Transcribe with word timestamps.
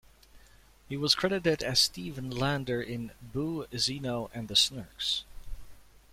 He 0.89 0.97
was 0.97 1.13
credited 1.13 1.61
as 1.61 1.79
Stephen 1.79 2.31
Lander 2.31 2.81
in 2.81 3.11
"Boo, 3.21 3.65
Zino 3.71 4.31
and 4.33 4.47
the 4.47 4.55
Snurks". 4.55 5.25